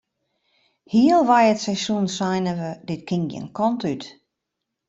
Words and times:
Healwei 0.91 1.45
dat 1.51 1.61
seizoen 1.65 2.07
seinen 2.17 2.57
we 2.61 2.69
dit 2.87 3.01
kin 3.09 3.23
gjin 3.31 3.49
kant 3.57 3.81
út. 3.91 4.03